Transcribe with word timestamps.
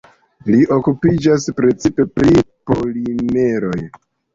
Li 0.47 0.61
okupiĝas 0.75 1.47
precipe 1.61 2.09
pri 2.19 2.45
polimeroj. 2.49 3.83